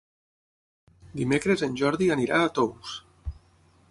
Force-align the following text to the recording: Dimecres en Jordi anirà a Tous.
Dimecres 1.19 1.63
en 1.69 1.77
Jordi 1.83 2.09
anirà 2.17 2.41
a 2.41 2.49
Tous. 2.59 2.97